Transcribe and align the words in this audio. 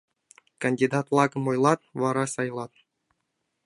Кандидат-влакым 0.63 1.43
ойлат, 1.49 1.81
вара 2.01 2.25
сайлат. 2.33 2.73